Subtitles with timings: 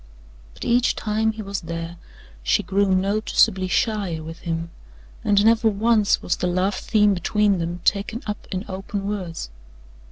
[0.55, 1.97] But each time he was there
[2.41, 4.71] she grew noticeably shyer with him
[5.23, 9.51] and never once was the love theme between them taken up in open words.